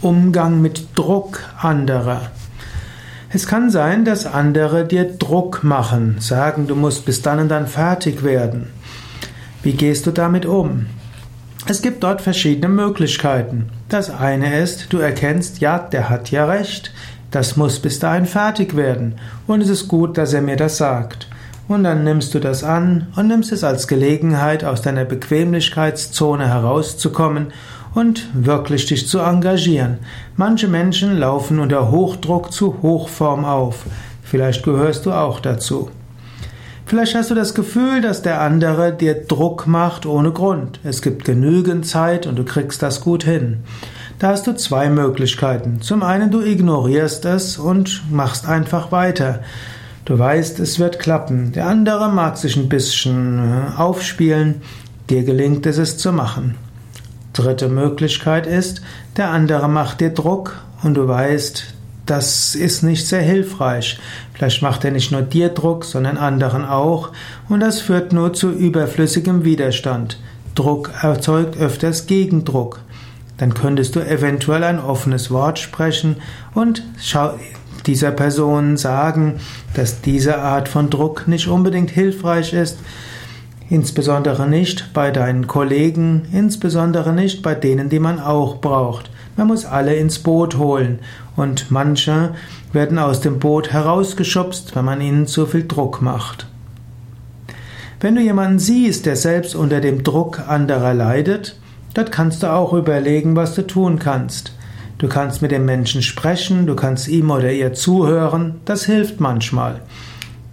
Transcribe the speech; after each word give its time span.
Umgang 0.00 0.62
mit 0.62 0.96
Druck 0.96 1.40
anderer. 1.60 2.30
Es 3.30 3.48
kann 3.48 3.68
sein, 3.68 4.04
dass 4.04 4.26
andere 4.26 4.86
dir 4.86 5.04
Druck 5.04 5.64
machen, 5.64 6.18
sagen, 6.20 6.68
du 6.68 6.76
musst 6.76 7.04
bis 7.04 7.20
dann 7.20 7.40
und 7.40 7.48
dann 7.48 7.66
fertig 7.66 8.22
werden. 8.22 8.68
Wie 9.62 9.72
gehst 9.72 10.06
du 10.06 10.12
damit 10.12 10.46
um? 10.46 10.86
Es 11.66 11.82
gibt 11.82 12.04
dort 12.04 12.22
verschiedene 12.22 12.68
Möglichkeiten. 12.68 13.70
Das 13.88 14.08
eine 14.08 14.60
ist, 14.60 14.92
du 14.92 14.98
erkennst, 14.98 15.60
ja, 15.60 15.80
der 15.80 16.08
hat 16.08 16.30
ja 16.30 16.46
recht, 16.46 16.92
das 17.32 17.56
muss 17.56 17.80
bis 17.80 17.98
dahin 17.98 18.26
fertig 18.26 18.76
werden 18.76 19.16
und 19.48 19.62
es 19.62 19.68
ist 19.68 19.88
gut, 19.88 20.16
dass 20.16 20.32
er 20.32 20.42
mir 20.42 20.56
das 20.56 20.76
sagt. 20.76 21.26
Und 21.66 21.82
dann 21.82 22.04
nimmst 22.04 22.32
du 22.34 22.38
das 22.38 22.62
an 22.62 23.08
und 23.16 23.26
nimmst 23.26 23.50
es 23.50 23.64
als 23.64 23.88
Gelegenheit, 23.88 24.64
aus 24.64 24.80
deiner 24.80 25.04
Bequemlichkeitszone 25.04 26.48
herauszukommen 26.48 27.48
und 27.94 28.28
wirklich 28.32 28.86
dich 28.86 29.08
zu 29.08 29.18
engagieren. 29.18 29.98
Manche 30.36 30.68
Menschen 30.68 31.18
laufen 31.18 31.58
unter 31.58 31.90
Hochdruck 31.90 32.52
zu 32.52 32.82
Hochform 32.82 33.44
auf. 33.44 33.86
Vielleicht 34.22 34.62
gehörst 34.62 35.06
du 35.06 35.12
auch 35.12 35.40
dazu. 35.40 35.90
Vielleicht 36.88 37.14
hast 37.14 37.30
du 37.30 37.34
das 37.34 37.54
Gefühl, 37.54 38.00
dass 38.00 38.22
der 38.22 38.40
andere 38.40 38.94
dir 38.94 39.14
Druck 39.14 39.66
macht 39.66 40.06
ohne 40.06 40.32
Grund. 40.32 40.80
Es 40.84 41.02
gibt 41.02 41.24
genügend 41.26 41.86
Zeit 41.86 42.26
und 42.26 42.36
du 42.36 42.44
kriegst 42.44 42.82
das 42.82 43.02
gut 43.02 43.24
hin. 43.24 43.58
Da 44.18 44.28
hast 44.28 44.46
du 44.46 44.56
zwei 44.56 44.88
Möglichkeiten. 44.88 45.80
Zum 45.80 46.02
einen, 46.02 46.30
du 46.30 46.40
ignorierst 46.40 47.24
es 47.26 47.58
und 47.58 48.02
machst 48.10 48.48
einfach 48.48 48.90
weiter. 48.90 49.40
Du 50.06 50.18
weißt, 50.18 50.58
es 50.60 50.78
wird 50.78 50.98
klappen. 50.98 51.52
Der 51.52 51.66
andere 51.66 52.08
mag 52.08 52.38
sich 52.38 52.56
ein 52.56 52.70
bisschen 52.70 53.38
äh, 53.38 53.76
aufspielen. 53.76 54.62
Dir 55.10 55.24
gelingt 55.24 55.66
es, 55.66 55.76
es 55.76 55.98
zu 55.98 56.12
machen. 56.12 56.54
Dritte 57.38 57.68
Möglichkeit 57.68 58.48
ist, 58.48 58.82
der 59.16 59.30
andere 59.30 59.68
macht 59.68 60.00
dir 60.00 60.10
Druck 60.10 60.60
und 60.82 60.94
du 60.94 61.06
weißt, 61.06 61.72
das 62.04 62.56
ist 62.56 62.82
nicht 62.82 63.06
sehr 63.06 63.22
hilfreich. 63.22 64.00
Vielleicht 64.34 64.60
macht 64.60 64.84
er 64.84 64.90
nicht 64.90 65.12
nur 65.12 65.22
dir 65.22 65.50
Druck, 65.50 65.84
sondern 65.84 66.16
anderen 66.16 66.64
auch 66.64 67.12
und 67.48 67.60
das 67.60 67.80
führt 67.80 68.12
nur 68.12 68.32
zu 68.32 68.50
überflüssigem 68.50 69.44
Widerstand. 69.44 70.18
Druck 70.56 70.90
erzeugt 71.00 71.56
öfters 71.56 72.08
Gegendruck. 72.08 72.80
Dann 73.36 73.54
könntest 73.54 73.94
du 73.94 74.00
eventuell 74.00 74.64
ein 74.64 74.80
offenes 74.80 75.30
Wort 75.30 75.60
sprechen 75.60 76.16
und 76.54 76.82
dieser 77.86 78.10
Person 78.10 78.76
sagen, 78.76 79.38
dass 79.74 80.00
diese 80.00 80.38
Art 80.38 80.68
von 80.68 80.90
Druck 80.90 81.28
nicht 81.28 81.46
unbedingt 81.46 81.90
hilfreich 81.90 82.52
ist, 82.52 82.78
insbesondere 83.70 84.48
nicht 84.48 84.92
bei 84.92 85.10
deinen 85.10 85.46
Kollegen, 85.46 86.26
insbesondere 86.32 87.12
nicht 87.12 87.42
bei 87.42 87.54
denen, 87.54 87.88
die 87.88 88.00
man 88.00 88.20
auch 88.20 88.60
braucht. 88.60 89.10
Man 89.36 89.46
muss 89.46 89.64
alle 89.64 89.94
ins 89.94 90.18
Boot 90.18 90.56
holen 90.56 90.98
und 91.36 91.70
manche 91.70 92.34
werden 92.72 92.98
aus 92.98 93.20
dem 93.20 93.38
Boot 93.38 93.72
herausgeschubst, 93.72 94.74
wenn 94.74 94.84
man 94.84 95.00
ihnen 95.00 95.26
zu 95.26 95.46
viel 95.46 95.66
Druck 95.66 96.02
macht. 96.02 96.46
Wenn 98.00 98.14
du 98.14 98.20
jemanden 98.20 98.58
siehst, 98.58 99.06
der 99.06 99.16
selbst 99.16 99.54
unter 99.54 99.80
dem 99.80 100.04
Druck 100.04 100.40
anderer 100.48 100.94
leidet, 100.94 101.58
dort 101.94 102.12
kannst 102.12 102.42
du 102.42 102.52
auch 102.52 102.72
überlegen, 102.72 103.36
was 103.36 103.54
du 103.54 103.66
tun 103.66 103.98
kannst. 103.98 104.52
Du 104.98 105.08
kannst 105.08 105.42
mit 105.42 105.52
dem 105.52 105.64
Menschen 105.64 106.02
sprechen, 106.02 106.66
du 106.66 106.74
kannst 106.74 107.08
ihm 107.08 107.30
oder 107.30 107.52
ihr 107.52 107.72
zuhören, 107.72 108.56
das 108.64 108.84
hilft 108.84 109.20
manchmal. 109.20 109.80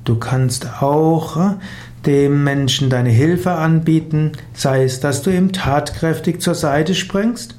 Du 0.03 0.17
kannst 0.17 0.81
auch 0.81 1.37
äh, 1.37 1.49
dem 2.05 2.43
Menschen 2.43 2.89
deine 2.89 3.09
Hilfe 3.09 3.51
anbieten, 3.51 4.33
sei 4.53 4.83
es, 4.83 4.99
dass 4.99 5.21
du 5.21 5.31
ihm 5.31 5.51
tatkräftig 5.51 6.41
zur 6.41 6.55
Seite 6.55 6.95
springst, 6.95 7.55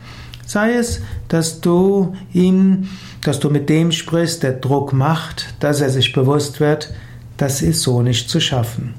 sei 0.47 0.75
es, 0.75 1.01
dass 1.29 1.61
du 1.61 2.15
ihm, 2.33 2.89
dass 3.23 3.41
du 3.41 3.51
mit 3.51 3.69
dem 3.69 3.93
sprichst, 3.93 4.43
der 4.43 4.53
Druck 4.53 4.93
macht, 4.93 5.55
dass 5.61 5.81
er 5.81 5.91
sich 5.91 6.13
bewusst 6.13 6.61
wird, 6.61 6.93
das 7.37 7.63
ist 7.63 7.83
so 7.83 8.03
nicht 8.03 8.31
zu 8.31 8.41
schaffen. 8.41 8.95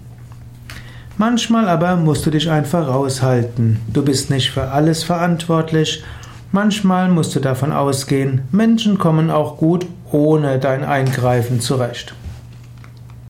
Manchmal 1.17 1.67
aber 1.67 1.95
musst 1.95 2.25
du 2.25 2.29
dich 2.29 2.49
einfach 2.49 2.87
raushalten. 2.87 3.79
Du 3.91 4.03
bist 4.03 4.29
nicht 4.29 4.51
für 4.51 4.69
alles 4.69 5.03
verantwortlich 5.03 6.03
Manchmal 6.51 7.09
musst 7.09 7.35
du 7.35 7.41
davon 7.41 7.73
ausgehen, 7.73 8.41
Menschen 8.51 8.97
kommen 8.97 9.29
auch 9.29 9.57
gut 9.57 9.85
ohne 10.11 10.59
dein 10.59 10.85
Eingreifen 10.85 11.59
zurecht. 11.59 12.13